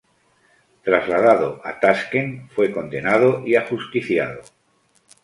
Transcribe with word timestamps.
Trasladado 0.81 1.61
a 1.63 1.77
Taskent, 1.79 2.49
fue 2.55 2.71
condenado 2.71 3.43
y 3.45 3.55
ajusticiado. 3.55 4.41